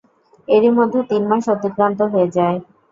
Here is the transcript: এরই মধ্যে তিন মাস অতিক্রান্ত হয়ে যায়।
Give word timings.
এরই 0.47 0.71
মধ্যে 0.77 0.99
তিন 1.09 1.23
মাস 1.31 1.43
অতিক্রান্ত 1.55 1.99
হয়ে 2.13 2.27
যায়। 2.37 2.57